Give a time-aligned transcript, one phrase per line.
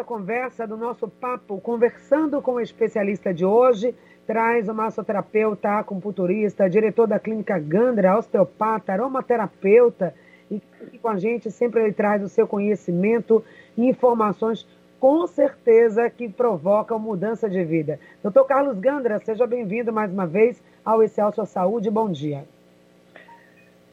[0.00, 3.94] nossa conversa, do nosso papo, conversando com o especialista de hoje,
[4.26, 10.14] traz o massoterapeuta, acupunturista, diretor da clínica Gandra, osteopata, aromaterapeuta,
[10.50, 10.60] e,
[10.98, 13.44] com a gente sempre ele traz o seu conhecimento
[13.76, 14.66] e informações
[14.98, 17.98] com certeza que provocam mudança de vida.
[18.22, 21.90] Doutor Carlos Gandra, seja bem-vindo mais uma vez ao Excelsior Saúde.
[21.90, 22.44] Bom dia.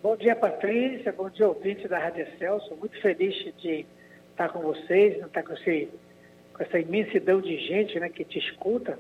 [0.02, 1.12] Bom dia, Patrícia.
[1.12, 2.78] Bom dia, ouvinte da Rádio Excelsior.
[2.80, 3.86] Muito feliz de
[4.38, 5.48] estar com vocês, estar né?
[5.48, 5.90] com, esse,
[6.54, 9.00] com essa imensidão de gente né, que te escuta.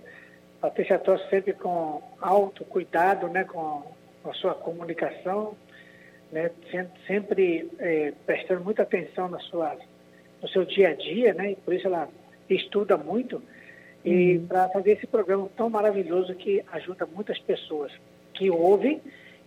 [0.59, 3.83] Patrícia atua sempre com alto cuidado né, com
[4.25, 5.55] a sua comunicação,
[6.31, 6.49] né,
[7.05, 9.77] sempre é, prestando muita atenção na sua
[10.41, 11.51] no seu dia a dia, né?
[11.51, 12.07] E por isso ela
[12.47, 13.41] estuda muito
[14.05, 14.47] e uhum.
[14.47, 17.91] para fazer esse programa tão maravilhoso que ajuda muitas pessoas
[18.33, 19.01] que ouvem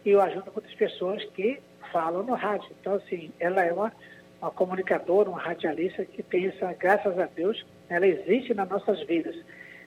[0.05, 1.61] e ajuda muitas pessoas que
[1.93, 2.69] falam no rádio.
[2.81, 3.93] Então, assim, ela é uma,
[4.41, 9.37] uma comunicadora, uma radialista que essa, graças a Deus, ela existe nas nossas vidas.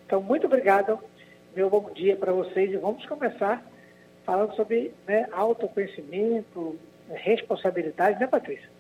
[0.05, 0.99] Então, muito obrigado,
[1.55, 3.66] meu bom dia para vocês e vamos começar
[4.25, 8.72] falando sobre né, autoconhecimento, responsabilidade, né, Patrícia?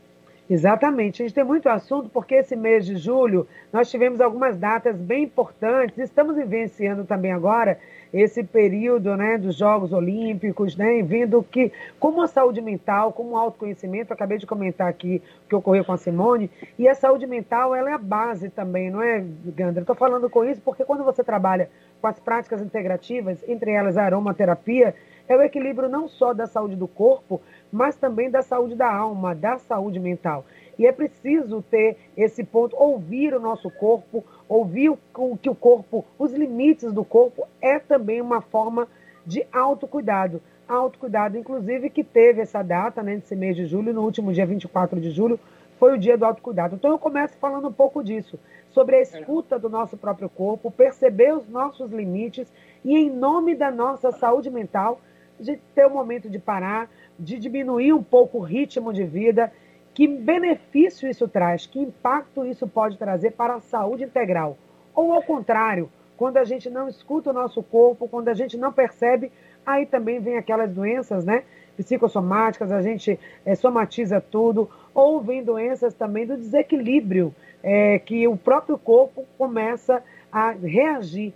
[0.53, 1.19] Exatamente.
[1.19, 5.23] A gente tem muito assunto porque esse mês de julho nós tivemos algumas datas bem
[5.23, 5.97] importantes.
[5.97, 7.79] Estamos vivenciando também agora
[8.13, 13.37] esse período né, dos Jogos Olímpicos, né, vendo que, como a saúde mental, como o
[13.37, 17.73] autoconhecimento, acabei de comentar aqui o que ocorreu com a Simone, e a saúde mental
[17.73, 19.81] ela é a base também, não é, Gandra?
[19.81, 21.67] Estou falando com isso porque quando você trabalha
[21.99, 24.93] com as práticas integrativas, entre elas a aromaterapia,
[25.27, 27.41] é o equilíbrio não só da saúde do corpo,
[27.73, 30.45] mas também da saúde da alma, da saúde mental.
[30.77, 36.05] E é preciso ter esse ponto, ouvir o nosso corpo, ouvir o que o corpo,
[36.19, 38.87] os limites do corpo, é também uma forma
[39.25, 40.39] de autocuidado.
[40.67, 45.01] Autocuidado, inclusive, que teve essa data, né, nesse mês de julho, no último dia 24
[45.01, 45.39] de julho,
[45.79, 46.75] foi o dia do autocuidado.
[46.75, 51.35] Então eu começo falando um pouco disso, sobre a escuta do nosso próprio corpo, perceber
[51.35, 52.47] os nossos limites
[52.85, 55.01] e, em nome da nossa saúde mental,
[55.39, 56.89] de ter o um momento de parar,
[57.23, 59.51] de diminuir um pouco o ritmo de vida,
[59.93, 64.57] que benefício isso traz, que impacto isso pode trazer para a saúde integral.
[64.93, 68.71] Ou ao contrário, quando a gente não escuta o nosso corpo, quando a gente não
[68.71, 69.31] percebe,
[69.65, 71.43] aí também vem aquelas doenças, né?
[71.77, 77.33] Psicossomáticas, a gente é, somatiza tudo, ou vem doenças também do desequilíbrio,
[77.63, 81.33] é, que o próprio corpo começa a reagir.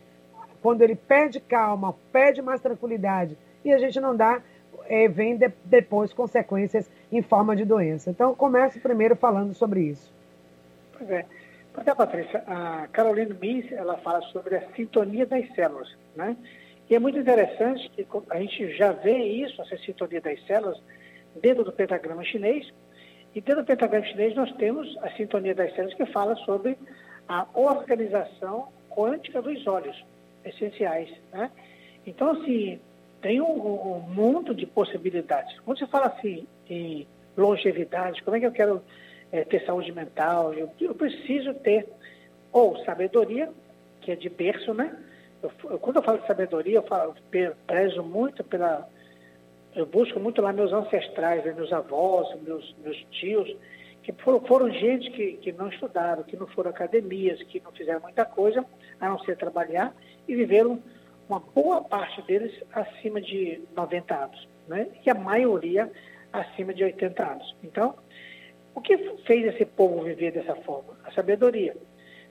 [0.61, 4.41] Quando ele pede calma, pede mais tranquilidade, e a gente não dá
[4.89, 8.09] é, vem de, depois consequências em forma de doença.
[8.09, 10.13] Então, comece primeiro falando sobre isso.
[10.97, 11.25] Pois é.
[11.73, 16.35] Pois é, Patrícia, a Caroline Miss, ela fala sobre a sintonia das células, né?
[16.89, 20.81] E é muito interessante que a gente já vê isso, essa sintonia das células,
[21.41, 22.73] dentro do pentagrama chinês.
[23.35, 26.77] E dentro do pentagrama chinês nós temos a sintonia das células que fala sobre
[27.27, 30.03] a organização quântica dos olhos
[30.43, 31.51] essenciais, né?
[32.05, 32.79] Então, assim,
[33.21, 35.59] tem um, um mundo de possibilidades.
[35.61, 38.81] Quando você fala assim em longevidade, como é que eu quero
[39.31, 40.53] é, ter saúde mental?
[40.53, 41.87] Eu, eu, preciso ter
[42.51, 43.49] ou sabedoria,
[44.01, 44.95] que é de berço, né?
[45.41, 48.87] Eu, eu, quando eu falo de sabedoria, eu, falo, eu prezo muito pela.
[49.75, 53.55] Eu busco muito lá meus ancestrais, né, meus avós, meus, meus tios,
[54.01, 58.01] que foram, foram gente que, que não estudaram, que não foram academias, que não fizeram
[58.01, 58.65] muita coisa,
[58.99, 59.93] a não ser trabalhar,
[60.27, 60.81] e viveram
[61.29, 64.87] uma boa parte deles acima de 90 anos, né?
[65.05, 65.91] e a maioria
[66.31, 67.55] acima de 80 anos.
[67.63, 67.95] Então,
[68.73, 70.97] o que fez esse povo viver dessa forma?
[71.03, 71.75] A sabedoria.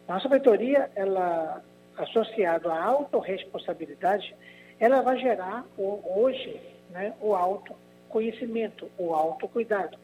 [0.09, 1.63] A sabedoria, ela,
[1.97, 4.35] associada à autorresponsabilidade,
[4.79, 9.99] ela vai gerar hoje né, o autoconhecimento, o autocuidado.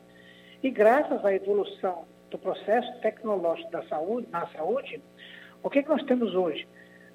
[0.63, 5.01] E graças à evolução do processo tecnológico da saúde, na saúde,
[5.63, 6.67] o que, que nós temos hoje?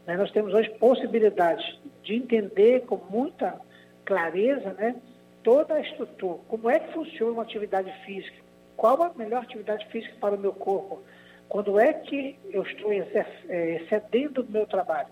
[0.08, 0.16] Né?
[0.16, 3.60] Nós temos hoje possibilidades de entender com muita
[4.06, 4.96] clareza né,
[5.44, 8.38] toda a estrutura, como é que funciona uma atividade física,
[8.78, 11.04] qual a melhor atividade física para o meu corpo,
[11.50, 15.10] quando é que eu estou é, excedendo do meu trabalho,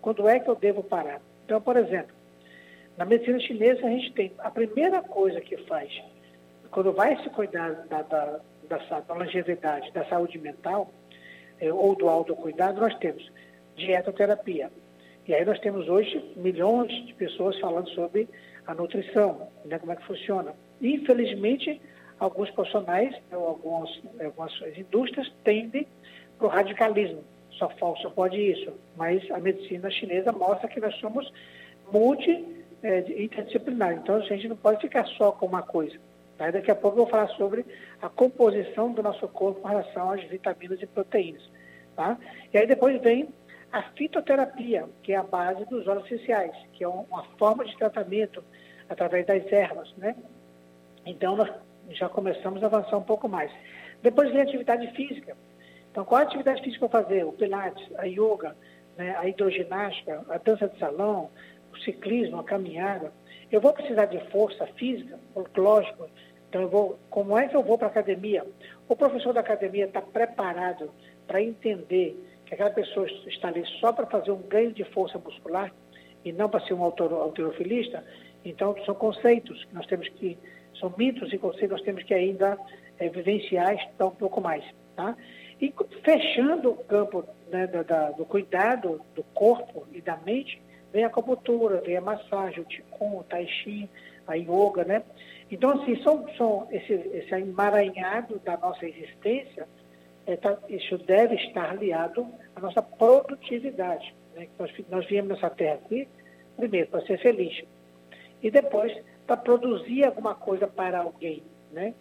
[0.00, 1.20] quando é que eu devo parar.
[1.44, 2.14] Então, por exemplo,
[2.96, 5.90] na medicina chinesa a gente tem a primeira coisa que faz,
[6.70, 10.90] quando vai se cuidar da, da, da, da longevidade, da saúde mental,
[11.60, 13.30] é, ou do autocuidado, nós temos
[13.76, 14.70] dietoterapia.
[15.26, 18.28] E aí nós temos hoje milhões de pessoas falando sobre
[18.66, 20.54] a nutrição, né, como é que funciona.
[20.80, 21.80] Infelizmente,
[22.18, 23.90] alguns profissionais, ou algumas,
[24.22, 25.86] algumas intindústrias tendem
[26.38, 27.24] para o radicalismo.
[27.52, 28.72] Só, só pode isso.
[28.96, 31.32] Mas a medicina chinesa mostra que nós somos
[31.92, 32.44] multi
[32.82, 33.94] é, interdisciplinar.
[33.94, 35.96] Então a gente não pode ficar só com uma coisa.
[36.38, 37.64] Aí daqui a pouco eu vou falar sobre
[38.02, 41.42] a composição do nosso corpo em relação às vitaminas e proteínas.
[41.94, 42.18] Tá?
[42.52, 43.28] E aí depois vem
[43.72, 48.42] a fitoterapia, que é a base dos óleos essenciais, que é uma forma de tratamento
[48.88, 50.14] através das ervas, né?
[51.04, 51.50] Então, nós
[51.90, 53.50] já começamos a avançar um pouco mais.
[54.02, 55.36] Depois vem a atividade física.
[55.90, 57.24] Então, qual a atividade física para fazer?
[57.24, 58.56] O pilates, a yoga,
[58.96, 61.30] né, a hidroginástica, a dança de salão,
[61.72, 63.12] o ciclismo, a caminhada.
[63.50, 65.18] Eu vou precisar de força física,
[65.56, 66.08] lógico.
[66.48, 68.44] Então, eu vou, como é que eu vou para a academia?
[68.88, 70.90] O professor da academia está preparado
[71.26, 72.16] para entender
[72.46, 75.72] que aquela pessoa está ali só para fazer um ganho de força muscular
[76.24, 78.04] e não para ser um autorofilista,
[78.44, 80.38] então são conceitos que nós temos que,
[80.80, 82.58] são mitos e conceitos que nós temos que ainda
[82.98, 84.64] é, vivenciar estudar um pouco mais.
[84.94, 85.16] Tá?
[85.60, 85.72] E
[86.04, 90.60] fechando o campo né, do, da, do cuidado do corpo e da mente,
[90.92, 93.88] vem a acupuntura, vem a massagem, o Qigong, o Tai Chi,
[94.26, 95.02] a Yoga, né?
[95.50, 99.68] Então, assim, são, são esse, esse emaranhado da nossa existência,
[100.68, 104.14] isso deve estar aliado à nossa produtividade.
[104.34, 104.48] Né?
[104.58, 106.08] Nós, nós viemos nessa terra aqui,
[106.56, 107.62] primeiro, para ser feliz,
[108.42, 108.96] e depois
[109.26, 111.42] para produzir alguma coisa para alguém.
[111.72, 111.94] Né?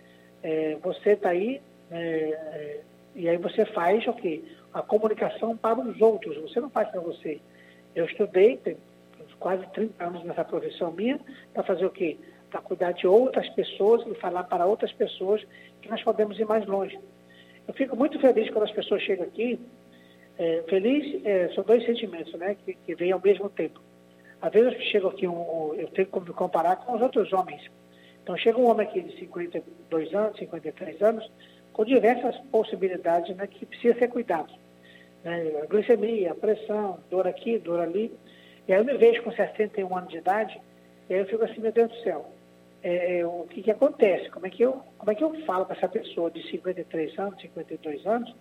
[0.43, 1.61] É, você está aí,
[1.91, 2.81] é, é,
[3.15, 4.43] e aí você faz o quê?
[4.73, 7.39] A comunicação para os outros, você não faz para você.
[7.95, 8.77] Eu estudei, tem
[9.39, 11.19] quase 30 anos nessa profissão minha,
[11.53, 12.17] para fazer o quê?
[12.49, 15.45] Para cuidar de outras pessoas e falar para outras pessoas
[15.81, 16.99] que nós podemos ir mais longe.
[17.67, 19.59] Eu fico muito feliz quando as pessoas chegam aqui.
[20.37, 23.79] É, feliz é, são dois sentimentos, né, que, que vêm ao mesmo tempo.
[24.41, 27.63] Às vezes eu chego aqui, um, eu tenho que comparar com os outros homens.
[28.21, 31.31] Então chega um homem aqui de 52 anos, 53 anos,
[31.71, 34.53] com diversas possibilidades né, que precisa ser cuidado.
[35.23, 38.11] Né, a glicemia, a pressão, dor aqui, dor ali.
[38.67, 40.59] E aí eu me vejo com 61 anos de idade,
[41.09, 42.31] e aí eu fico assim, meu Deus do céu,
[42.85, 44.29] é, é, o que, que acontece?
[44.29, 47.41] Como é que eu, como é que eu falo para essa pessoa de 53 anos,
[47.41, 48.35] 52 anos,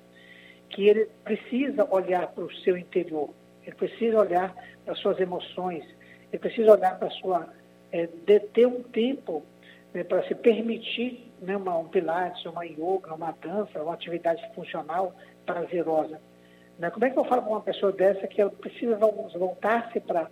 [0.68, 3.30] que ele precisa olhar para o seu interior,
[3.62, 4.54] ele precisa olhar
[4.84, 5.82] para as suas emoções,
[6.30, 7.48] ele precisa olhar para a sua.
[7.90, 9.42] É, de ter um tempo
[9.94, 15.14] né, para se permitir né, uma, um pilates, uma yoga, uma dança, uma atividade funcional
[15.46, 16.20] prazerosa.
[16.78, 16.90] Né?
[16.90, 20.28] Como é que eu falo para uma pessoa dessa que ela precisa voltar-se para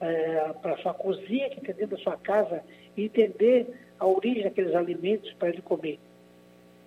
[0.00, 2.62] é, para a sua cozinha, que dentro da sua casa,
[2.96, 3.66] e entender
[3.98, 5.98] a origem daqueles alimentos para ele comer.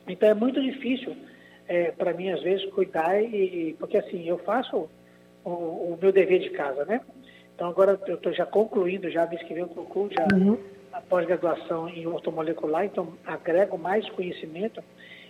[0.08, 1.16] Então é muito difícil
[1.68, 4.90] é, para mim, às vezes, cuidar, e, porque assim, eu faço
[5.44, 7.02] o, o meu dever de casa, né?
[7.56, 10.58] Então agora eu estou já concluindo, já que vem eu concluo já uhum.
[10.94, 14.82] a pós-graduação em ortomolecular, então agrego mais conhecimento.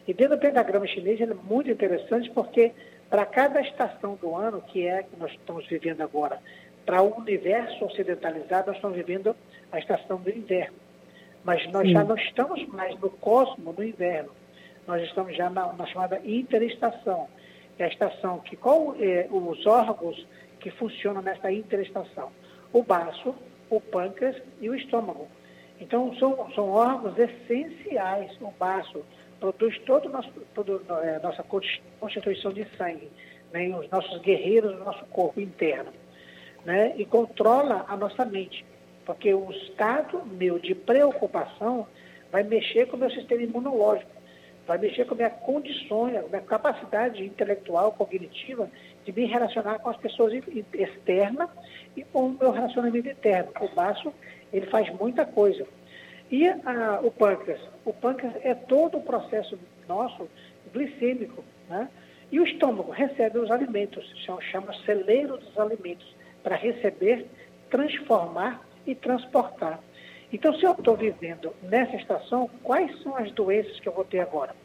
[0.07, 2.71] E dentro do pentagrama chinês ele é muito interessante porque
[3.09, 6.39] para cada estação do ano, que é que nós estamos vivendo agora,
[6.89, 9.35] para o universo ocidentalizado, nós estamos vivendo
[9.71, 10.75] a estação do inverno.
[11.43, 11.93] Mas nós Sim.
[11.93, 14.31] já não estamos mais no cosmo do inverno.
[14.87, 17.27] Nós estamos já na, na chamada interestação.
[17.77, 20.25] É a estação que, qual é, os órgãos
[20.59, 22.31] que funcionam nessa interestação?
[22.73, 23.35] O baço,
[23.69, 25.27] o pâncreas e o estômago.
[25.79, 28.35] Então, são, são órgãos essenciais.
[28.41, 29.05] O baço
[29.39, 30.31] produz toda a nossa,
[31.03, 31.45] é, nossa
[31.99, 33.11] constituição de sangue,
[33.53, 35.91] né, os nossos guerreiros do nosso corpo interno
[36.65, 38.65] né, e controla a nossa mente.
[39.05, 41.87] Porque o estado meu de preocupação
[42.31, 44.11] vai mexer com o meu sistema imunológico,
[44.67, 48.69] vai mexer com a minha condição, a minha capacidade intelectual, cognitiva,
[49.03, 50.31] de me relacionar com as pessoas
[50.73, 51.49] externas
[51.97, 53.51] e com o meu relacionamento interno.
[53.59, 54.13] O baço,
[54.53, 55.65] ele faz muita coisa.
[56.31, 57.59] E a, o pâncreas?
[57.83, 60.29] O pâncreas é todo o processo nosso
[60.71, 61.89] glicêmico, né?
[62.31, 64.05] E o estômago recebe os alimentos,
[64.51, 67.27] chama, celeiro dos alimentos para receber,
[67.69, 69.79] transformar e transportar.
[70.31, 74.19] Então, se eu estou vivendo nessa estação, quais são as doenças que eu vou ter
[74.19, 74.55] agora?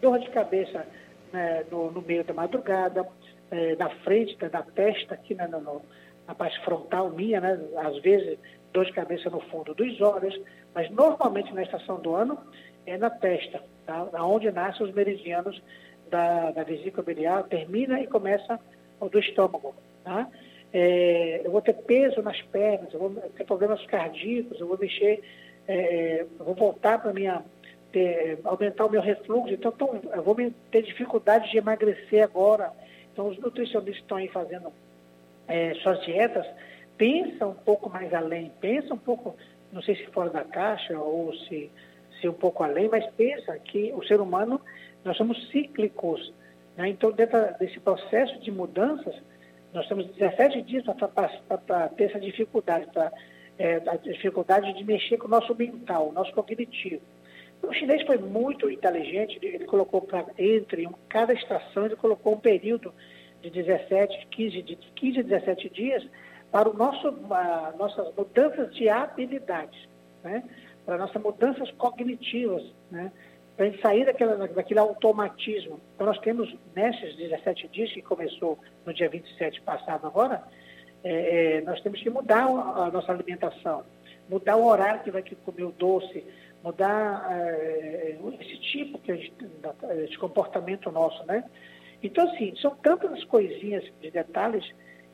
[0.00, 0.86] Dor de cabeça
[1.32, 3.06] né, no, no, meio da madrugada,
[3.50, 5.82] é, na frente, da, da testa, aqui na, no,
[6.26, 8.38] na parte frontal minha, né, às vezes
[8.72, 10.38] dor de cabeça no fundo dos olhos,
[10.74, 12.38] mas normalmente na estação do ano
[12.86, 14.08] é na testa, tá?
[14.24, 15.62] onde nascem os meridianos
[16.10, 18.58] da, da vesícula biliar, termina e começa
[18.98, 19.74] o do estômago.
[20.02, 20.28] Tá?
[20.72, 25.22] É, eu vou ter peso nas pernas, eu vou ter problemas cardíacos, eu vou mexer,
[25.68, 27.42] é, eu vou voltar para minha.
[27.92, 30.34] Ter, aumentar o meu refluxo, então, então eu vou
[30.70, 32.72] ter dificuldade de emagrecer agora.
[33.12, 34.72] Então os nutricionistas estão aí fazendo
[35.46, 36.46] é, suas dietas,
[36.96, 39.36] pensa um pouco mais além, pensa um pouco,
[39.70, 41.70] não sei se fora da caixa ou se,
[42.18, 44.58] se um pouco além, mas pensa que o ser humano,
[45.04, 46.32] nós somos cíclicos.
[46.78, 46.88] Né?
[46.88, 49.14] Então, dentro desse processo de mudanças,
[49.72, 50.84] nós temos 17 dias
[51.66, 53.10] para ter essa dificuldade, pra,
[53.58, 57.02] é, a dificuldade de mexer com o nosso mental, o nosso cognitivo.
[57.62, 62.92] O chinês foi muito inteligente, ele colocou pra, entre cada estação, ele colocou um período
[63.40, 66.06] de 17, 15, de 15 a 17 dias
[66.50, 69.88] para o nosso, uh, nossas mudanças de habilidades,
[70.22, 70.42] né?
[70.84, 73.12] para nossas mudanças cognitivas, né?
[73.56, 75.80] Para a gente sair daquela, daquele automatismo.
[75.94, 80.42] Então, nós temos, nesses 17 dias, que começou no dia 27 passado agora,
[81.04, 83.84] é, é, nós temos que mudar a, nossa alimentação,
[84.28, 86.24] mudar o horário que vai comer o doce,
[86.62, 89.34] mudar é, esse tipo que gente,
[90.04, 91.44] esse comportamento nosso, né?
[92.02, 94.64] Então, assim, são tantas coisinhas de detalhes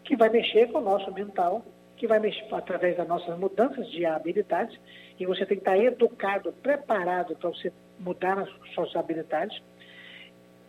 [0.05, 1.65] que vai mexer com o nosso mental,
[1.97, 4.79] que vai mexer através das nossas mudanças de habilidades,
[5.19, 9.63] e você tem que estar educado, preparado para você mudar as suas habilidades,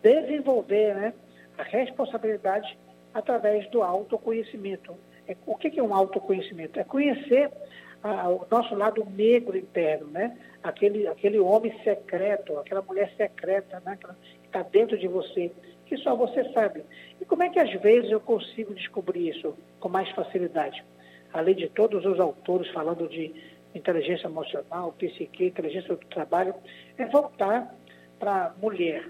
[0.02, 1.14] desenvolver né,
[1.58, 2.76] a responsabilidade
[3.12, 4.94] através do autoconhecimento.
[5.28, 6.78] É, o que é um autoconhecimento?
[6.78, 7.50] É conhecer
[8.02, 10.36] o nosso lado negro interno, né?
[10.62, 13.98] Aquele, aquele homem secreto, aquela mulher secreta né?
[14.00, 15.50] que está dentro de você,
[15.86, 16.82] que só você sabe.
[17.20, 20.82] E como é que às vezes eu consigo descobrir isso com mais facilidade?
[21.32, 23.34] Além de todos os autores falando de
[23.74, 26.54] inteligência emocional, psique, inteligência do trabalho,
[26.98, 27.74] é voltar
[28.18, 29.08] para a mulher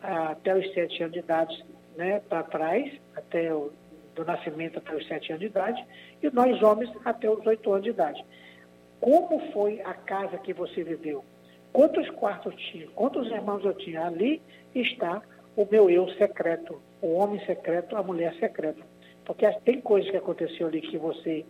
[0.00, 1.64] até os sete anos de idade,
[1.96, 3.72] né, para trás, até o
[4.14, 5.84] do nascimento até os sete anos de idade,
[6.22, 8.24] e nós homens até os oito anos de idade.
[9.00, 11.24] Como foi a casa que você viveu?
[11.72, 12.86] Quantos quartos tinha?
[12.88, 14.06] Quantos irmãos eu tinha?
[14.06, 14.42] Ali
[14.74, 15.22] está
[15.56, 18.82] o meu eu secreto, o homem secreto, a mulher secreta.
[19.24, 21.44] Porque tem coisas que aconteceu ali que você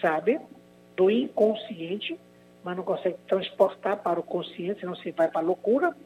[0.00, 0.40] sabe,
[1.00, 2.20] do inconsciente,
[2.62, 5.96] mas não consegue transportar para o consciente, senão você vai para a loucura.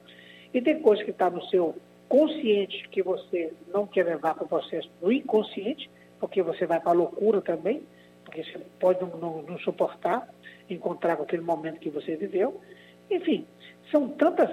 [0.53, 1.75] E tem coisas que está no seu
[2.09, 6.93] consciente que você não quer levar para o processo do inconsciente, porque você vai para
[6.93, 7.83] a loucura também,
[8.25, 10.29] porque você pode não, não, não, suportar
[10.71, 12.61] encontrar com aquele momento que você viveu.
[13.11, 13.45] Enfim,
[13.91, 14.49] são tantas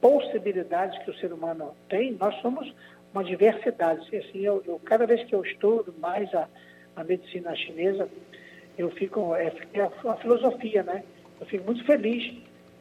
[0.00, 2.72] possibilidades que o ser humano tem, nós somos
[3.12, 4.16] uma diversidade.
[4.16, 6.48] Assim, eu, eu cada vez que eu estudo mais a,
[6.94, 8.08] a medicina chinesa,
[8.76, 11.02] eu fico, é, é a filosofia, né?
[11.40, 12.34] Eu fico muito feliz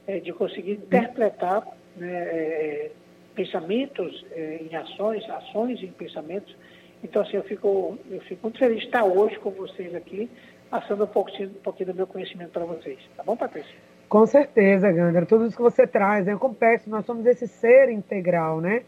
[0.07, 1.65] é, de conseguir interpretar
[1.97, 2.91] né, é,
[3.35, 6.55] pensamentos é, em ações, ações em pensamentos.
[7.03, 10.29] Então, assim, eu fico, eu fico muito feliz de estar hoje com vocês aqui,
[10.69, 12.99] passando um pouquinho, um pouquinho do meu conhecimento para vocês.
[13.17, 13.75] Tá bom, Patrícia?
[14.07, 15.25] Com certeza, Gandra.
[15.25, 16.89] Tudo isso que você traz é complexo.
[16.89, 18.83] Nós somos esse ser integral, né?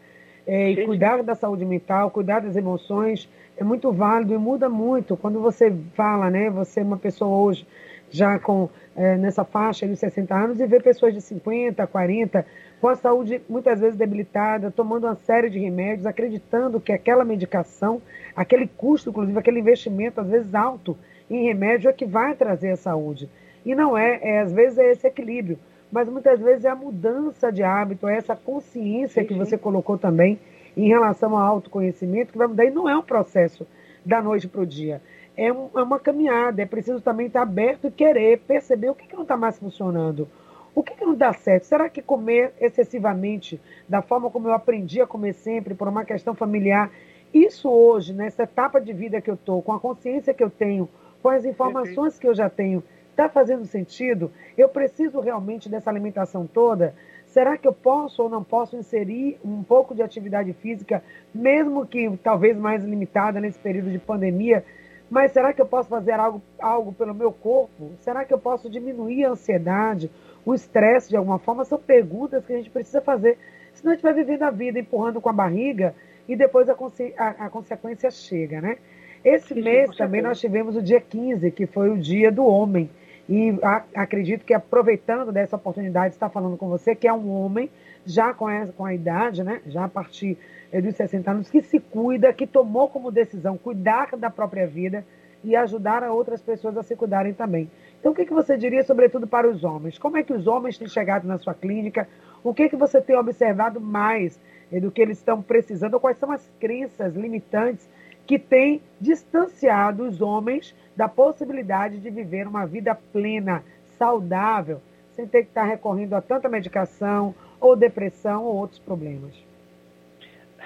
[0.46, 5.16] É, e cuidar da saúde mental, cuidar das emoções é muito válido e muda muito.
[5.16, 6.50] Quando você fala, né?
[6.50, 7.66] Você é uma pessoa hoje
[8.10, 12.46] já com é, nessa faixa de 60 anos e vê pessoas de 50, 40
[12.80, 18.00] com a saúde muitas vezes debilitada, tomando uma série de remédios, acreditando que aquela medicação,
[18.36, 20.96] aquele custo, inclusive aquele investimento, às vezes alto,
[21.30, 23.28] em remédio é que vai trazer a saúde.
[23.64, 25.58] E não é, é às vezes é esse equilíbrio,
[25.94, 29.96] mas muitas vezes é a mudança de hábito, é essa consciência sim, que você colocou
[29.96, 30.40] também
[30.76, 32.64] em relação ao autoconhecimento que vai mudar.
[32.64, 33.64] E não é um processo
[34.04, 35.00] da noite para o dia.
[35.36, 39.06] É, um, é, uma caminhada, é preciso também estar aberto e querer perceber o que,
[39.06, 40.26] que não está mais funcionando
[40.74, 41.66] o que, que não dá certo?
[41.66, 46.34] Será que comer excessivamente, da forma como eu aprendi a comer sempre, por uma questão
[46.34, 46.90] familiar,
[47.32, 50.88] isso hoje, nessa etapa de vida que eu estou, com a consciência que eu tenho,
[51.22, 52.82] com as informações que eu já tenho,
[53.14, 54.30] está fazendo sentido?
[54.58, 56.94] Eu preciso realmente dessa alimentação toda?
[57.26, 61.02] Será que eu posso ou não posso inserir um pouco de atividade física,
[61.34, 64.64] mesmo que talvez mais limitada nesse período de pandemia?
[65.10, 67.92] Mas será que eu posso fazer algo, algo pelo meu corpo?
[67.98, 70.10] Será que eu posso diminuir a ansiedade?
[70.44, 73.38] o estresse de alguma forma, são perguntas que a gente precisa fazer.
[73.72, 75.94] Senão a gente vai vivendo a vida empurrando com a barriga
[76.28, 78.76] e depois a, a, a consequência chega, né?
[79.24, 82.90] Esse mês também nós tivemos o dia 15, que foi o dia do homem.
[83.28, 87.30] E a, acredito que aproveitando dessa oportunidade de estar falando com você, que é um
[87.30, 87.70] homem
[88.04, 89.62] já com, essa, com a idade, né?
[89.66, 90.36] Já a partir
[90.70, 95.04] eh, dos 60 anos, que se cuida, que tomou como decisão cuidar da própria vida
[95.42, 97.70] e ajudar a outras pessoas a se cuidarem também.
[97.98, 99.98] Então, o que, que você diria, sobretudo, para os homens?
[99.98, 102.06] Como é que os homens têm chegado na sua clínica?
[102.42, 104.38] O que, que você tem observado mais
[104.70, 105.98] eh, do que eles estão precisando?
[105.98, 107.88] Quais são as crenças limitantes
[108.26, 113.62] que têm distanciado os homens da possibilidade de viver uma vida plena,
[113.98, 114.80] saudável,
[115.12, 119.34] sem ter que estar recorrendo a tanta medicação, ou depressão, ou outros problemas?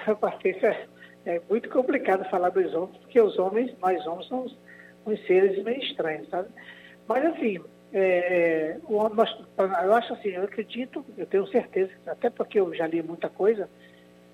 [0.19, 0.87] Patrícia,
[1.25, 4.57] é muito complicado falar dos homens, porque os homens, nós homens, somos
[5.05, 6.49] uns seres meio estranhos, sabe?
[7.07, 7.59] Mas, assim,
[7.93, 12.87] é, o, nós, eu acho assim, eu acredito, eu tenho certeza, até porque eu já
[12.87, 13.69] li muita coisa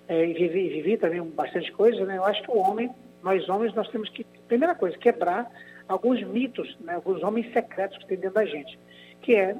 [0.07, 2.17] é, e vivi, vivi também bastante coisa, né?
[2.17, 2.91] Eu acho que o homem,
[3.25, 5.51] nós homens, nós temos que, primeira coisa, quebrar
[5.87, 6.93] alguns mitos, né?
[6.93, 8.77] alguns homens secretos que tem dentro da gente,
[9.23, 9.55] que é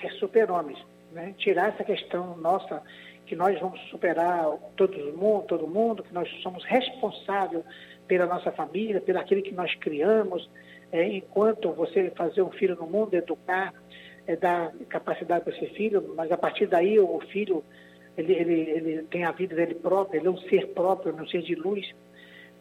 [0.00, 0.78] ser super-homens,
[1.10, 1.34] né?
[1.36, 2.80] Tirar essa questão nossa,
[3.26, 7.64] que nós vamos superar todo mundo, todo mundo, que nós somos responsáveis
[8.06, 10.48] pela nossa família, pelo aquilo que nós criamos,
[10.92, 13.74] é, enquanto você fazer um filho no mundo, educar,
[14.28, 17.64] é, dar capacidade para esse filho, mas a partir daí o filho
[18.16, 21.42] ele, ele, ele tem a vida dele próprio, ele é um ser próprio, um ser
[21.42, 21.92] de luz.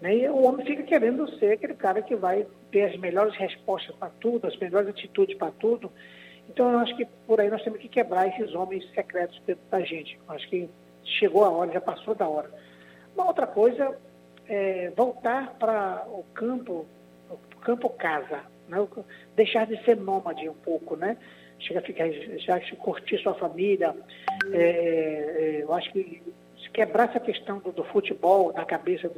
[0.02, 0.18] Né?
[0.18, 4.10] E o homem fica querendo ser aquele cara que vai ter as melhores respostas para
[4.20, 5.92] tudo, as melhores atitudes para tudo.
[6.50, 9.80] Então eu acho que por aí nós temos que quebrar esses homens secretos dentro da
[9.82, 10.20] gente.
[10.28, 10.70] Eu acho que
[11.04, 12.50] chegou a hora, já passou da hora.
[13.16, 13.98] Uma outra coisa
[14.48, 16.86] é voltar para o campo,
[17.30, 18.86] o campo casa, né?
[19.36, 21.18] deixar de ser nômade um pouco, né?
[21.62, 23.96] chega a ficar, já curtir sua família.
[24.52, 26.22] É, é, eu acho que
[26.62, 29.10] se quebrar essa questão do, do futebol na cabeça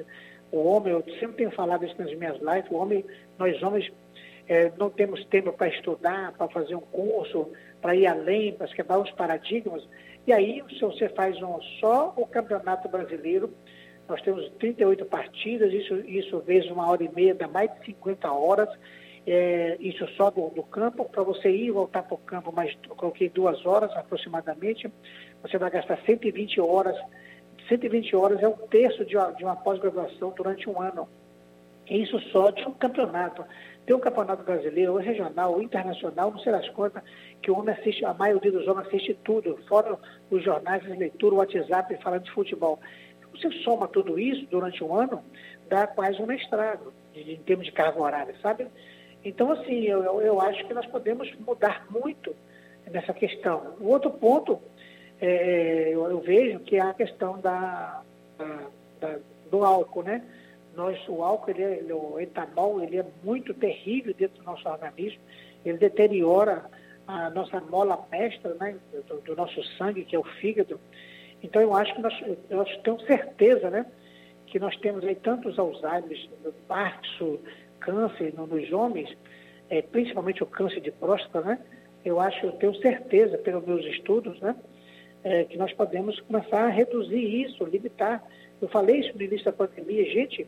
[0.57, 3.03] o homem, eu sempre tenho falado isso nas minhas lives, o homem,
[3.38, 3.91] nós homens
[4.48, 7.50] é, não temos tempo para estudar, para fazer um curso,
[7.81, 9.88] para ir além, para quebrar os paradigmas.
[10.25, 13.53] E aí, se você faz um, só o Campeonato Brasileiro,
[14.07, 18.31] nós temos 38 partidas, isso, isso vezes uma hora e meia, dá mais de 50
[18.31, 18.69] horas
[19.25, 22.75] é, isso só do, do campo, para você ir e voltar para o campo, mas
[22.89, 24.91] coloquei duas horas aproximadamente,
[25.41, 26.98] você vai gastar 120 horas.
[27.67, 31.08] 120 horas é um terço de uma, de uma pós-graduação durante um ano.
[31.89, 33.43] Isso só de um campeonato.
[33.86, 37.03] Tem um campeonato brasileiro, regional, internacional, não sei das quantas,
[37.41, 39.98] que o homem assiste, a maioria dos homens assiste tudo, fora
[40.32, 42.79] os jornais, a leitura, o WhatsApp falando de futebol.
[43.34, 45.22] Você soma tudo isso durante um ano,
[45.67, 48.67] dá quase um mestrado, em termos de carga horária, sabe?
[49.25, 52.34] Então, assim, eu, eu acho que nós podemos mudar muito
[52.89, 53.75] nessa questão.
[53.79, 54.62] O outro ponto,
[55.22, 58.01] é, eu, eu, vejo que é a questão da,
[58.38, 58.60] da,
[59.00, 60.24] da, do álcool, né?
[60.75, 65.20] Nós, o álcool, ele é, o etanol, ele é muito terrível dentro do nosso organismo,
[65.63, 66.65] ele deteriora
[67.08, 68.75] a nossa mola mestra, né?
[69.08, 70.79] Do, do nosso sangue, que é o fígado.
[71.41, 72.13] Então, eu acho que nós,
[72.50, 73.86] nós temos certeza, né?
[74.48, 76.17] Que nós temos aí tantos Alzheimer,
[76.67, 77.38] Parkinson,
[77.79, 79.15] câncer no, nos homens,
[79.70, 81.59] é, principalmente o câncer de próstata, né?
[82.03, 84.55] Eu acho, eu tenho certeza, pelos meus estudos, né?
[85.24, 88.22] É, que nós podemos começar a reduzir isso, limitar.
[88.62, 90.46] Eu falei isso no início da pandemia, gente.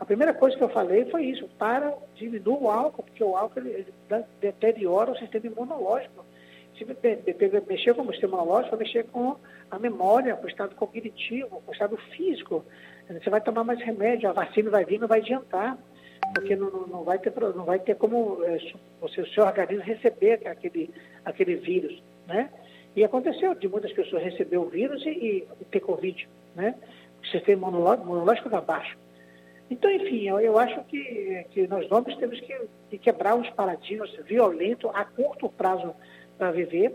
[0.00, 3.60] A primeira coisa que eu falei foi isso: para, diminua o álcool, porque o álcool
[3.60, 3.70] ele,
[4.10, 6.24] ele deteriora o sistema imunológico.
[6.76, 9.36] Se mexer com o sistema imunológico, vai mexer com
[9.70, 12.64] a memória, com o estado cognitivo, com o estado físico.
[13.08, 15.78] Você vai tomar mais remédio, a vacina vai vir, não vai adiantar
[16.34, 18.58] porque não, não, vai, ter, não vai ter como é,
[19.00, 20.90] você, o seu organismo receber aquele,
[21.24, 22.50] aquele vírus, né?
[22.98, 26.74] E aconteceu de muitas pessoas receber o vírus e, e ter Covid, né?
[27.22, 28.98] O sistema imunológico, está baixo.
[29.70, 34.10] Então, enfim, eu, eu acho que, que nós homens temos que, que quebrar os paradigmas
[34.24, 35.94] violentos a curto prazo
[36.36, 36.92] para viver.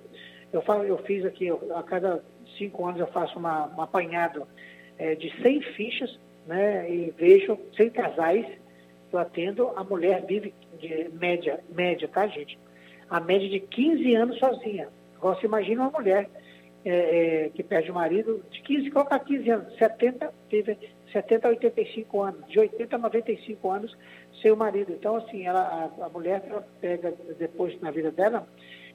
[0.51, 2.21] Eu, falo, eu fiz aqui, a cada
[2.57, 4.45] cinco anos eu faço uma, um apanhado
[4.97, 6.91] é, de 100 fichas, né?
[6.91, 8.45] E vejo 100 casais
[9.09, 12.59] eu atendo, a mulher vive de média, média, tá, gente?
[13.09, 14.89] A média de 15 anos sozinha.
[15.23, 16.29] Agora, você imagina uma mulher
[16.83, 20.77] é, é, que perde o marido de 15, colocar 15 anos, 70, teve
[21.13, 23.97] 70 a 85 anos, de 80 a 95 anos
[24.41, 24.91] sem o marido.
[24.91, 28.45] Então, assim, ela, a, a mulher ela pega depois na vida dela,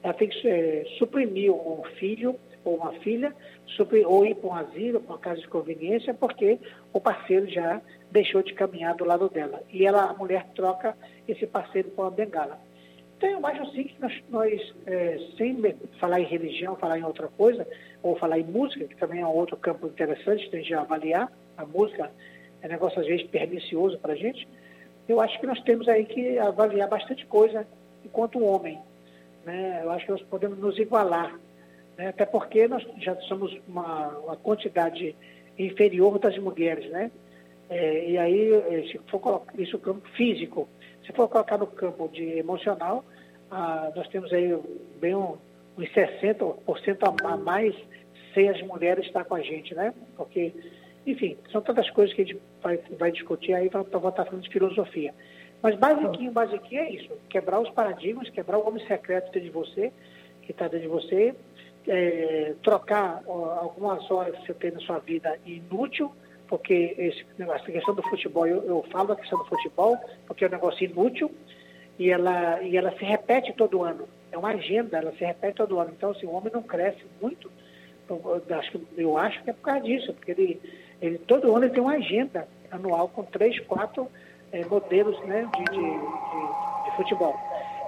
[0.03, 3.35] ela tem que é, suprimir um filho ou uma filha,
[3.75, 6.59] suprimir, ou ir para um asilo, para uma casa de conveniência, porque
[6.93, 9.63] o parceiro já deixou de caminhar do lado dela.
[9.73, 10.95] E ela, a mulher troca
[11.27, 12.68] esse parceiro por uma bengala.
[13.19, 15.61] Então, eu acho assim que nós, nós é, sem
[15.99, 17.67] falar em religião, falar em outra coisa,
[18.01, 22.09] ou falar em música, que também é um outro campo interessante, de avaliar, a música
[22.61, 24.47] é um negócio às vezes pernicioso para a gente,
[25.05, 27.67] eu acho que nós temos aí que avaliar bastante coisa
[28.05, 28.79] enquanto homem.
[29.45, 29.81] Né?
[29.83, 31.37] Eu acho que nós podemos nos igualar,
[31.97, 32.07] né?
[32.07, 35.13] até porque nós já somos uma, uma quantidade
[35.57, 37.11] inferior das mulheres, né?
[37.69, 40.69] É, e aí, é, se for colocar isso no campo físico,
[41.09, 43.03] se for colocar no campo de emocional,
[43.49, 44.55] ah, nós temos aí
[45.01, 45.37] bem um,
[45.75, 46.55] uns 60%
[47.23, 47.75] a mais
[48.31, 49.91] sem as mulheres estar com a gente, né?
[50.15, 50.53] Porque,
[51.07, 54.49] enfim, são tantas coisas que a gente vai, vai discutir aí para estar falando de
[54.49, 55.11] filosofia.
[55.63, 59.91] Mas basiquinho, basiquinho é isso, quebrar os paradigmas, quebrar o homem secreto dentro de você,
[60.43, 61.33] que está dentro de você,
[61.87, 66.11] é, trocar ó, algumas horas que você tem na sua vida inútil,
[66.49, 70.47] porque esse, essa questão do futebol, eu, eu falo da questão do futebol, porque é
[70.47, 71.31] um negócio inútil
[71.97, 74.09] e ela, e ela se repete todo ano.
[74.31, 75.91] É uma agenda, ela se repete todo ano.
[75.95, 77.51] Então, assim, o homem não cresce muito.
[78.09, 80.61] Eu acho, que, eu acho que é por causa disso, porque ele,
[80.99, 84.09] ele todo ano ele tem uma agenda anual com três, quatro
[84.51, 87.35] é, modelos né, de, de, de, de, futebol.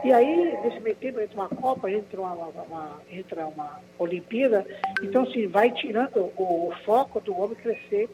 [0.04, 4.66] E aí, nesse meio tempo, entra uma Copa, entra uma, uma, entra uma Olimpíada,
[5.02, 8.08] então, assim, vai tirando o, o foco do homem crescer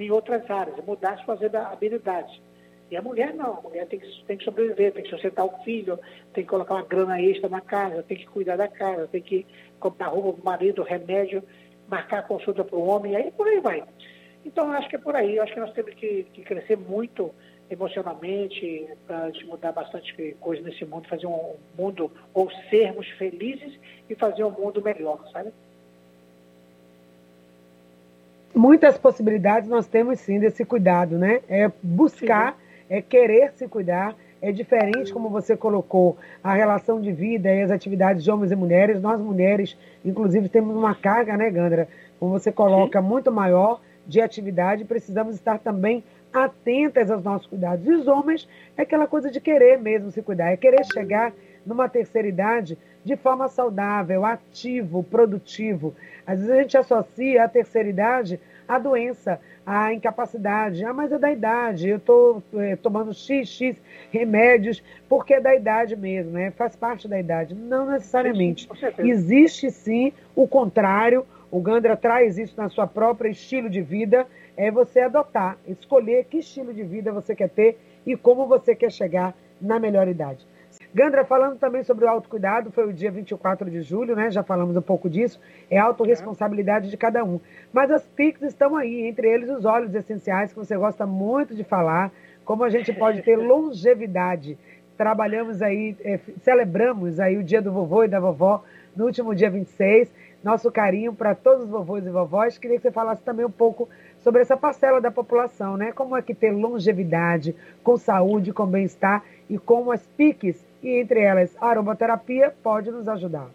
[0.00, 2.40] em outras áreas, mudar suas habilidades.
[2.90, 5.62] E a mulher não, a mulher tem que, tem que sobreviver, tem que sustentar o
[5.62, 5.98] filho,
[6.34, 9.46] tem que colocar uma grana extra na casa, tem que cuidar da casa, tem que
[9.78, 11.42] comprar roupa para o marido, remédio,
[11.88, 13.84] marcar consulta para o homem, e aí por aí vai.
[14.44, 15.38] Então, acho que é por aí.
[15.38, 17.32] Acho que nós temos que, que crescer muito
[17.70, 24.42] emocionalmente para mudar bastante coisa nesse mundo, fazer um mundo, ou sermos felizes e fazer
[24.42, 25.52] um mundo melhor, sabe?
[28.54, 31.40] Muitas possibilidades nós temos sim desse cuidado, né?
[31.48, 32.58] É buscar, sim.
[32.88, 37.70] é querer se cuidar, é diferente, como você colocou, a relação de vida e as
[37.70, 39.00] atividades de homens e mulheres.
[39.00, 41.88] Nós, mulheres, inclusive, temos uma carga, né, Gandra?
[42.18, 43.06] Como você coloca, Sim.
[43.06, 47.86] muito maior de atividade, precisamos estar também atentas aos nossos cuidados.
[47.86, 51.32] E os homens é aquela coisa de querer mesmo se cuidar, é querer chegar
[51.64, 55.94] numa terceira idade de forma saudável, ativo, produtivo.
[56.26, 60.84] Às vezes a gente associa a terceira idade à doença, à incapacidade.
[60.84, 63.76] Ah, mas é da idade, eu estou é, tomando XX
[64.10, 66.50] remédios porque é da idade mesmo, né?
[66.52, 67.54] faz parte da idade.
[67.54, 68.68] Não necessariamente.
[68.98, 74.70] Existe sim o contrário, o Gandra traz isso na sua própria estilo de vida, é
[74.70, 79.34] você adotar, escolher que estilo de vida você quer ter e como você quer chegar
[79.60, 80.46] na melhor idade.
[80.92, 84.30] Gandra, falando também sobre o autocuidado, foi o dia 24 de julho, né?
[84.30, 85.40] Já falamos um pouco disso.
[85.70, 87.38] É autorresponsabilidade de cada um.
[87.72, 91.62] Mas as PICs estão aí, entre eles os óleos essenciais, que você gosta muito de
[91.62, 92.10] falar.
[92.44, 94.58] Como a gente pode ter longevidade.
[94.96, 98.64] Trabalhamos aí, é, celebramos aí o dia do vovô e da vovó
[98.96, 102.58] no último dia 26 nosso carinho para todos os vovôs e vovós.
[102.58, 105.92] Queria que você falasse também um pouco sobre essa parcela da população, né?
[105.92, 111.20] Como é que ter longevidade, com saúde, com bem-estar e como as PICs, e entre
[111.20, 113.48] elas a aromaterapia, pode nos ajudar.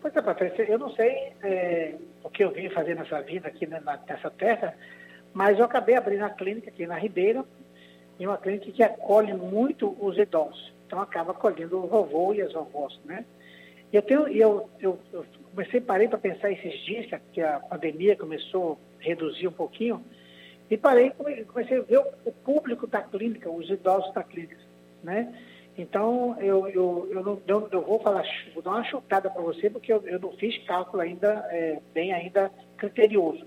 [0.00, 1.94] Pois é, Patrícia, eu não sei é,
[2.24, 4.74] o que eu vim fazer nessa vida aqui nessa terra,
[5.34, 7.44] mas eu acabei abrindo a clínica aqui na Ribeira,
[8.18, 10.72] e uma clínica que acolhe muito os idosos.
[10.86, 13.24] Então acaba acolhendo o vovô e as vovós, né?
[13.92, 17.40] E eu, tenho, eu, eu, eu comecei, parei para pensar esses dias que a, que
[17.40, 20.04] a, pandemia começou a reduzir um pouquinho,
[20.70, 21.10] e parei,
[21.46, 24.56] comecei a ver o, o público da clínica, os idosos da clínica,
[25.02, 25.34] né?
[25.80, 29.70] Então, eu, eu, eu, não, eu, eu vou falar, vou dar uma chutada para você,
[29.70, 33.46] porque eu, eu não fiz cálculo ainda, é, bem ainda criterioso,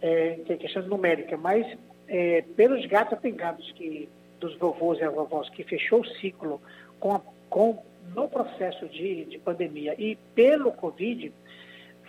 [0.00, 1.64] é, que é questão numérica, mas
[2.08, 4.08] é, pelos gatos pingados que,
[4.40, 6.60] dos vovôs e avós que fechou o ciclo
[6.98, 7.80] com, a, com
[8.12, 11.32] no processo de, de pandemia e pelo Covid,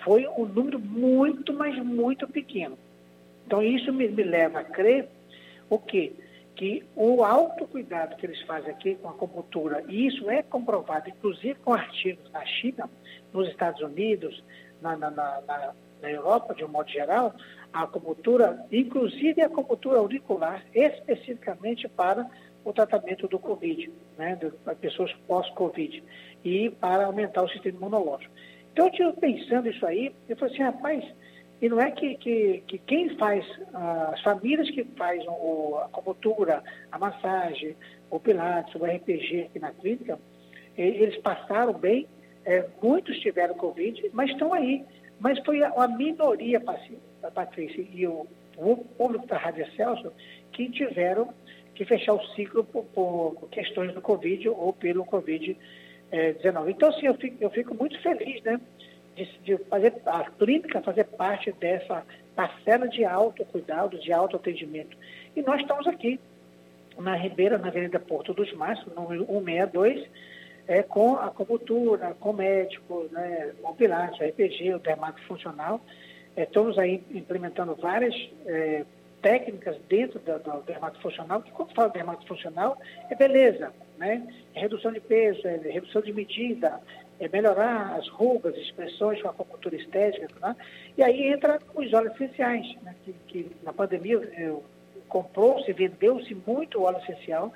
[0.04, 2.76] foi um número muito, mas muito pequeno.
[3.46, 5.08] Então, isso me, me leva a crer
[5.70, 6.12] o quê?
[6.56, 11.56] Que o autocuidado que eles fazem aqui com a acupuntura, e isso é comprovado, inclusive
[11.56, 12.89] com artigos na China,
[13.34, 14.44] nos Estados Unidos,
[14.82, 17.34] na, na, na, na Europa, de um modo geral,
[17.72, 22.30] a acupuntura, inclusive a acupuntura auricular, especificamente para
[22.63, 26.04] o tratamento do Covid, né, de pessoas pós-Covid,
[26.44, 28.34] e para aumentar o sistema imunológico.
[28.72, 31.06] Então, eu estive pensando isso aí, eu falei assim, rapaz,
[31.63, 33.45] e não é que, que, que quem faz,
[34.12, 37.73] as famílias que fazem a acupuntura, a massagem,
[38.12, 40.19] o pilates, o RPG aqui na clínica,
[40.78, 42.06] eles passaram bem,
[42.43, 44.84] é, muitos tiveram Covid, mas estão aí.
[45.21, 50.12] Mas foi a, a minoria, Patrícia, e o, o público da Rádio Celso,
[50.52, 51.34] que tiveram
[51.76, 55.56] que fechar o ciclo por, por questões do Covid ou pelo Covid-19.
[56.67, 58.60] Então, assim, eu fico, eu fico muito feliz, né?
[59.15, 62.04] De, de, fazer a clínica fazer parte dessa
[62.36, 64.97] parcela de autocuidado, de autoatendimento.
[65.36, 66.19] E nós estamos aqui
[66.97, 70.08] na Ribeira, na Avenida Porto dos Márcios, número 162,
[70.67, 75.82] é, com a acupuntura, com médicos, né, o Pilates, o RPG, o dermato funcional.
[76.36, 78.86] É, estamos aí implementando várias é,
[79.21, 82.78] técnicas dentro do, do dermato funcional, que quando fala dermato funcional,
[83.10, 84.21] é beleza, né?
[84.54, 86.80] É redução de peso, é redução de medida,
[87.19, 90.56] é melhorar as rugas, expressões com a acupuntura estética, né?
[90.97, 92.95] E aí entra os óleos essenciais, né?
[93.04, 94.19] que, que na pandemia
[95.08, 97.54] comprou-se, vendeu-se muito óleo essencial,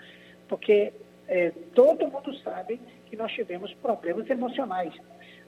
[0.47, 0.93] porque
[1.27, 4.93] é, todo mundo sabe que nós tivemos problemas emocionais.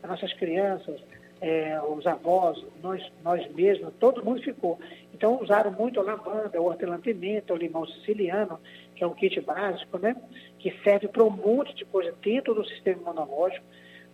[0.02, 1.02] As nossas crianças,
[1.42, 4.80] é, os avós, nós, nós mesmos, todo mundo ficou.
[5.14, 8.60] Então usaram muito a lavanda, o hortelã-pimenta, o limão siciliano,
[8.96, 10.16] que é um kit básico, né?
[10.58, 13.66] Que serve para um monte de coisa dentro do sistema imunológico.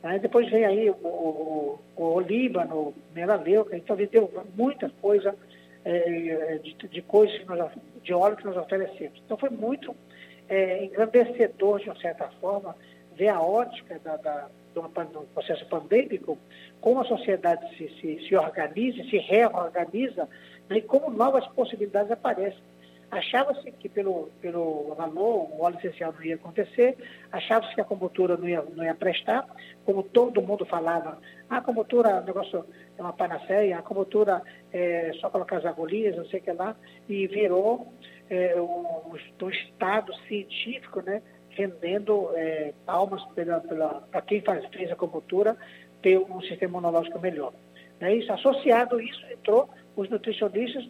[0.06, 0.20] Né?
[0.20, 5.36] Depois vem aí o, o, o olíbano, o melaleuca, então deu muita coisa
[5.84, 7.72] é, de, de coisas nós,
[8.04, 9.20] de óleo que nós oferecemos.
[9.26, 9.96] Então foi muito
[10.48, 12.76] é, engrandecedor, de uma certa forma,
[13.16, 16.38] ver a ótica da, da, do, do processo pandêmico,
[16.80, 20.30] como a sociedade se, se, se organiza, se reorganiza,
[20.70, 22.62] né, e como novas possibilidades aparecem.
[23.12, 26.98] Achava-se que pelo, pelo valor, o óleo essencial não ia acontecer,
[27.32, 29.46] achava-se que a combustura não ia, não ia prestar,
[29.86, 32.66] como todo mundo falava, ah, a combustura um negócio
[32.98, 34.42] é uma panaceia, a combustura
[34.74, 36.76] é só colocar as agulhas, não sei o que lá,
[37.08, 37.94] e virou
[38.30, 43.22] é, um, um estado científico, né, rendendo é, palmas
[44.12, 45.56] para quem faz, fez a combustura
[46.02, 47.54] ter um sistema imunológico melhor.
[48.00, 50.86] É isso, associado a isso, entrou os nutricionistas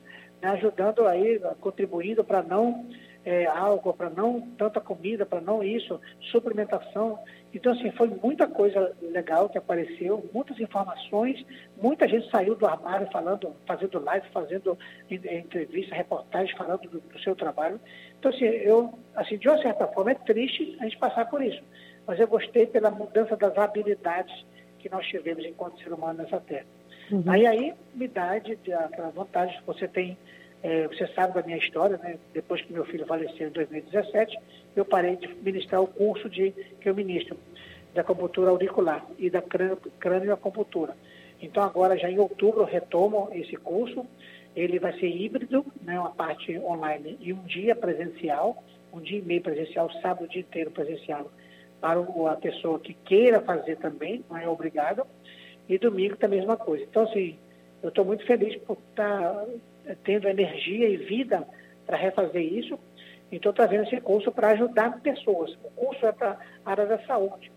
[0.47, 2.85] ajudando aí, contribuindo para não
[3.25, 5.99] é, álcool, para não tanta comida, para não isso,
[6.31, 7.19] suplementação.
[7.53, 11.43] Então, assim, foi muita coisa legal que apareceu, muitas informações,
[11.81, 14.77] muita gente saiu do armário falando, fazendo live, fazendo
[15.09, 17.79] entrevista, reportagem, falando do, do, seu trabalho.
[18.19, 21.63] Então, assim, eu, assim, de uma certa forma, é triste a gente passar por isso.
[22.05, 24.45] Mas eu gostei pela mudança das habilidades
[24.77, 26.67] que nós tivemos enquanto ser humano nessa terra.
[27.11, 27.23] Uhum.
[27.27, 30.17] Aí, me dá de, de, aquela vantagem que você tem,
[30.63, 32.17] é, você sabe da minha história, né?
[32.33, 34.37] Depois que meu filho faleceu em 2017,
[34.75, 37.37] eu parei de ministrar o curso de, que eu ministro,
[37.93, 40.95] da acupuntura auricular e da crânio, acupuntura.
[41.41, 44.05] Então agora já em outubro eu retomo esse curso,
[44.55, 49.21] ele vai ser híbrido, né, uma parte online e um dia presencial, um dia e
[49.21, 51.29] meio presencial, sábado o dia inteiro presencial,
[51.81, 51.99] para
[52.31, 55.05] a pessoa que queira fazer também, não é obrigado.
[55.67, 56.83] E domingo tá a mesma coisa.
[56.83, 57.37] Então, assim,
[57.81, 59.45] eu estou muito feliz por estar tá,
[60.03, 61.47] tendo energia e vida
[61.85, 62.79] para refazer isso.
[63.31, 65.51] Então, trazendo esse curso para ajudar pessoas.
[65.63, 67.51] O curso é para a área da saúde,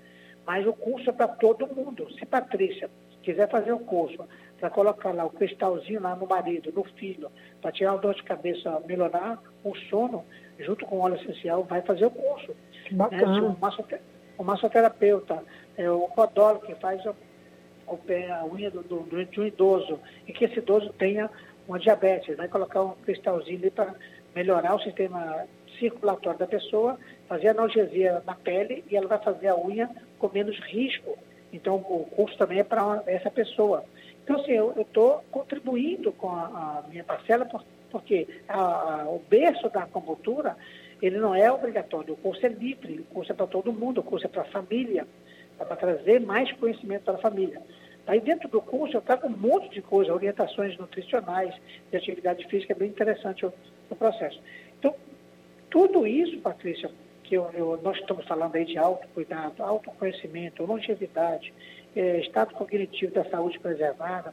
[0.46, 2.10] mas o curso é para todo mundo.
[2.14, 2.90] Se Patrícia
[3.22, 4.26] quiser fazer o curso
[4.58, 8.22] para colocar lá o cristalzinho lá no marido, no filho, para tirar o dor de
[8.22, 10.24] cabeça, melhorar o sono,
[10.58, 12.56] junto com o óleo essencial, vai fazer o curso.
[12.90, 13.40] Bacana.
[13.40, 14.00] Né?
[14.38, 15.42] O, massoterapeuta,
[15.76, 17.04] é, o podólogo que faz
[17.90, 21.30] o pé, a unha do, do, de um idoso e que esse idoso tenha
[21.66, 22.36] uma diabetes.
[22.36, 23.94] Vai colocar um cristalzinho ali para
[24.34, 25.46] melhorar o sistema
[25.78, 26.98] circulatório da pessoa,
[27.28, 31.16] fazer analgesia na pele e ela vai fazer a unha com menos risco.
[31.52, 33.84] Então, o curso também é para essa pessoa.
[34.22, 38.58] Então, assim, eu estou contribuindo com a, a, minha parcela, por, porque a,
[39.02, 40.56] a, o berço da acupuntura,
[41.00, 44.04] ele não é obrigatório, o curso é livre, o curso é para todo mundo, o
[44.04, 45.06] curso é para a família
[45.64, 47.60] para trazer mais conhecimento para a família.
[48.06, 51.54] Aí dentro do curso eu trago um monte de coisa, orientações nutricionais,
[51.90, 53.52] de atividade física, é bem interessante o,
[53.90, 54.40] o processo.
[54.78, 54.94] Então,
[55.70, 56.90] tudo isso, Patrícia,
[57.22, 61.52] que eu, eu, nós estamos falando aí de autocuidado, autoconhecimento, longevidade,
[61.94, 64.32] é, estado cognitivo da saúde preservada,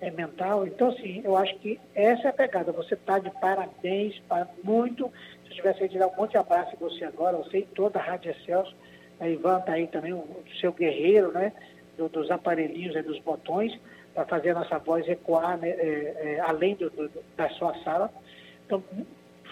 [0.00, 0.66] é, mental.
[0.66, 2.72] Então, assim, eu acho que essa é a pegada.
[2.72, 5.10] Você está de parabéns, para muito.
[5.44, 7.66] Se eu tivesse aí de dar um monte de abraço em você agora, você e
[7.66, 8.74] toda a Rádio Excelso,
[9.22, 10.26] a Ivan está aí também, o
[10.60, 11.52] seu guerreiro, né?
[11.96, 13.78] Do, dos aparelhinhos e dos botões,
[14.14, 18.10] para fazer a nossa voz ecoar né, é, é, além do, do, da sua sala.
[18.66, 18.82] Então,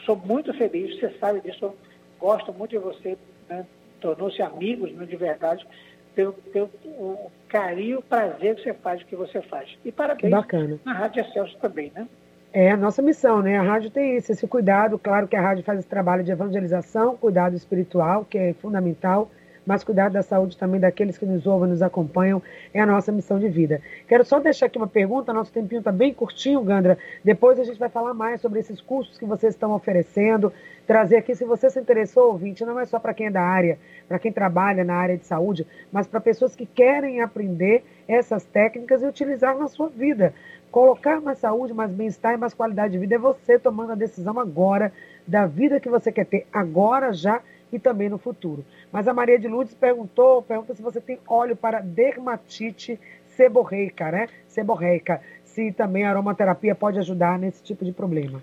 [0.05, 1.75] sou muito feliz, você sabe disso,
[2.19, 3.17] gosto muito de você,
[3.49, 3.67] né?
[4.01, 5.67] tornou-se amigos né, de verdade,
[6.15, 9.79] pelo, pelo o carinho, o prazer que você faz o que você faz.
[9.85, 10.81] E parabéns Bacana.
[10.85, 12.09] na Rádio Excelso também, né?
[12.53, 13.57] É a nossa missão, né?
[13.57, 14.99] A rádio tem isso, esse cuidado.
[14.99, 19.31] Claro que a rádio faz esse trabalho de evangelização, cuidado espiritual, que é fundamental
[19.71, 22.43] mas cuidar da saúde também daqueles que nos ouvem, nos acompanham,
[22.75, 23.81] é a nossa missão de vida.
[24.09, 26.99] Quero só deixar aqui uma pergunta, nosso tempinho está bem curtinho, Gandra.
[27.23, 30.53] Depois a gente vai falar mais sobre esses cursos que vocês estão oferecendo,
[30.89, 33.79] trazer aqui, se você se interessou, ouvinte, não é só para quem é da área,
[34.09, 39.05] para quem trabalha na área de saúde, mas para pessoas que querem aprender essas técnicas
[39.05, 40.35] e utilizar na sua vida.
[40.73, 44.37] Colocar mais saúde, mais bem-estar e mais qualidade de vida é você tomando a decisão
[44.41, 44.93] agora
[45.29, 47.41] da vida que você quer ter, agora já
[47.73, 48.65] e também no futuro.
[48.93, 54.29] Mas a Maria de Lourdes perguntou, pergunta se você tem óleo para dermatite seborreica, né?
[54.47, 55.21] Seborreica.
[55.45, 58.43] Se também a aromaterapia pode ajudar nesse tipo de problema.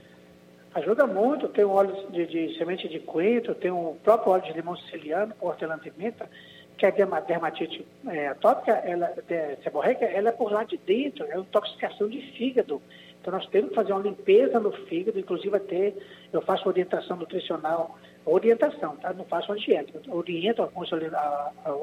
[0.73, 4.53] Ajuda muito, tem um óleo de, de semente de coentro, tem o próprio óleo de
[4.53, 6.29] limão siciliano, hortelã-pimenta,
[6.77, 11.35] que a dermatite é, atópica, ela, é, seborreica, ela é por lá de dentro, é
[11.35, 12.79] uma intoxicação de fígado.
[13.19, 15.93] Então nós temos que fazer uma limpeza no fígado, inclusive até
[16.31, 17.97] eu faço orientação nutricional
[18.29, 19.13] orientação, tá?
[19.13, 20.01] Não faço dieta.
[20.09, 20.89] Oriento algumas